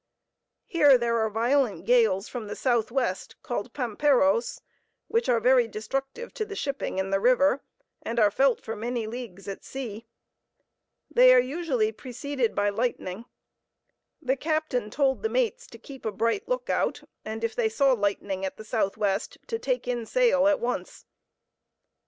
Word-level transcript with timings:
Here 0.65 0.97
there 0.97 1.19
are 1.19 1.29
violent 1.29 1.85
gales 1.85 2.27
from 2.27 2.47
the 2.47 2.55
southwest 2.55 3.35
called 3.43 3.71
Pamperos, 3.71 4.59
which 5.07 5.29
are 5.29 5.39
very 5.39 5.67
destructive 5.67 6.33
to 6.33 6.43
the 6.43 6.55
shipping 6.55 6.97
in 6.97 7.11
the 7.11 7.19
river, 7.19 7.61
and 8.01 8.19
are 8.19 8.31
felt 8.31 8.59
for 8.63 8.75
many 8.75 9.05
leagues 9.05 9.47
at 9.47 9.63
sea. 9.63 10.07
They 11.11 11.31
are 11.35 11.39
usually 11.39 11.91
preceded 11.91 12.55
by 12.55 12.69
lightning. 12.71 13.25
The 14.19 14.35
captain 14.37 14.89
told 14.89 15.21
the 15.21 15.29
mates 15.29 15.67
to 15.67 15.77
keep 15.77 16.03
a 16.03 16.11
bright 16.11 16.47
lookout, 16.49 17.03
and 17.23 17.43
if 17.43 17.53
they 17.55 17.69
saw 17.69 17.93
lightning 17.93 18.43
at 18.43 18.57
the 18.57 18.65
southwest, 18.65 19.37
to 19.45 19.59
take 19.59 19.87
in 19.87 20.07
sail 20.07 20.47
at 20.47 20.59
once. 20.59 21.05